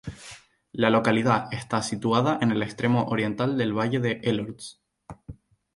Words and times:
La 0.71 0.89
localidad 0.89 1.47
está 1.53 1.83
situada 1.83 2.39
en 2.41 2.49
el 2.49 2.63
extremo 2.63 3.03
oriental 3.03 3.55
del 3.55 3.73
Valle 3.77 3.99
de 3.99 4.19
Elorz. 4.23 4.79